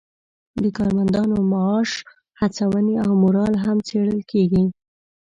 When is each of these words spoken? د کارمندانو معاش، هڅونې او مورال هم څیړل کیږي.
د 0.61 0.63
کارمندانو 0.77 1.35
معاش، 1.51 1.91
هڅونې 2.41 2.95
او 3.05 3.11
مورال 3.23 3.53
هم 3.63 3.77
څیړل 3.87 4.19
کیږي. 4.31 4.63